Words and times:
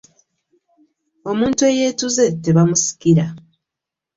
Omuntu 1.29 1.61
eyeetuze 1.71 2.25
tebamusikira. 2.43 3.25